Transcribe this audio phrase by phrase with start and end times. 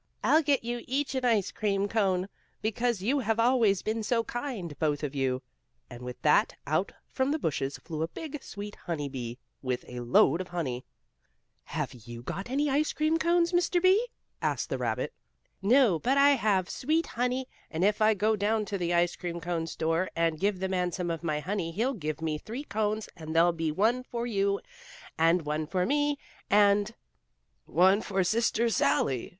[0.23, 2.27] "I'll get you each an ice cream cone,
[2.63, 5.43] because you have always been so kind both of you."
[5.91, 9.99] And with that out from the bushes flew a big, sweet, honey bee, with a
[9.99, 10.83] load of honey.
[11.65, 13.79] "Have you got any ice cream cones, Mr.
[13.79, 14.07] Bee?"
[14.41, 15.13] asked the rabbit.
[15.61, 19.39] "No, but I have sweet honey, and if I go down to the ice cream
[19.39, 23.07] cone store, and give the man some of my honey he'll give me three cones,
[23.15, 24.61] and there'll be one for you
[25.19, 26.17] and one for me
[26.49, 26.95] and"
[27.65, 29.29] "One for Sister Sallie!"